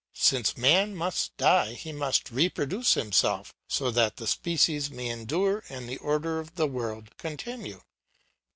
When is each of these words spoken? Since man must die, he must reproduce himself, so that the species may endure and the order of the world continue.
Since 0.17 0.57
man 0.57 0.95
must 0.95 1.37
die, 1.37 1.73
he 1.75 1.91
must 1.91 2.31
reproduce 2.31 2.95
himself, 2.95 3.53
so 3.67 3.91
that 3.91 4.17
the 4.17 4.25
species 4.25 4.89
may 4.89 5.07
endure 5.09 5.63
and 5.69 5.87
the 5.87 5.97
order 5.99 6.39
of 6.39 6.55
the 6.55 6.65
world 6.65 7.15
continue. 7.19 7.83